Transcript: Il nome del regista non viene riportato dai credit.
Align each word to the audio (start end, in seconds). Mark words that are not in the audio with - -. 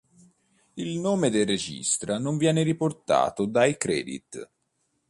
Il 0.73 0.97
nome 0.99 1.29
del 1.29 1.45
regista 1.45 2.17
non 2.17 2.37
viene 2.37 2.63
riportato 2.63 3.45
dai 3.45 3.77
credit. 3.77 4.49